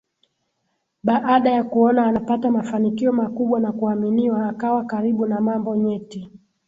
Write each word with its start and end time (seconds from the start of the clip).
Baada 1.03 1.51
ya 1.51 1.63
kuona 1.63 2.05
anapata 2.05 2.51
mafanikio 2.51 3.11
makubwa 3.13 3.59
na 3.59 3.71
kuaminiwa 3.71 4.49
akawa 4.49 4.85
karibu 4.85 5.25
na 5.25 5.41
mambo 5.41 5.75
nyeti 5.75 6.29